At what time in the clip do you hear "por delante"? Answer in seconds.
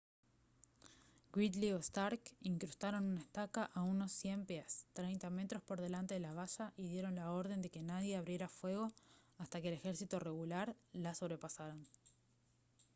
5.61-6.15